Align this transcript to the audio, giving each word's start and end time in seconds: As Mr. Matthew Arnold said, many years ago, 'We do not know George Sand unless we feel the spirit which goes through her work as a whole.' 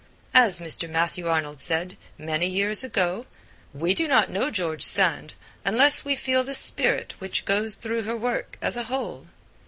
As 0.33 0.59
Mr. 0.59 0.89
Matthew 0.89 1.27
Arnold 1.27 1.59
said, 1.59 1.95
many 2.17 2.47
years 2.47 2.83
ago, 2.83 3.27
'We 3.71 3.93
do 3.93 4.07
not 4.07 4.31
know 4.31 4.49
George 4.49 4.81
Sand 4.81 5.35
unless 5.63 6.03
we 6.03 6.15
feel 6.15 6.43
the 6.43 6.55
spirit 6.55 7.13
which 7.19 7.45
goes 7.45 7.75
through 7.75 8.01
her 8.01 8.17
work 8.17 8.57
as 8.63 8.77
a 8.77 8.85
whole.' 8.85 9.27